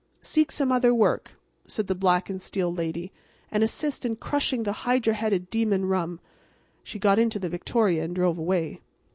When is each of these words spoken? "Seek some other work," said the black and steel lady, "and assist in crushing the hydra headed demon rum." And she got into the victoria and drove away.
"Seek 0.23 0.51
some 0.51 0.71
other 0.71 0.95
work," 0.95 1.35
said 1.67 1.85
the 1.85 1.93
black 1.93 2.27
and 2.27 2.41
steel 2.41 2.73
lady, 2.73 3.11
"and 3.51 3.63
assist 3.63 4.03
in 4.03 4.15
crushing 4.15 4.63
the 4.63 4.71
hydra 4.81 5.13
headed 5.13 5.51
demon 5.51 5.85
rum." 5.85 6.09
And 6.13 6.19
she 6.83 6.97
got 6.97 7.19
into 7.19 7.37
the 7.37 7.49
victoria 7.49 8.03
and 8.05 8.15
drove 8.15 8.39
away. 8.39 8.81